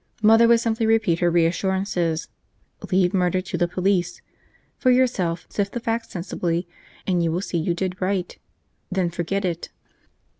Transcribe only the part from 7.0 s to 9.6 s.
and you will see you did right, then forget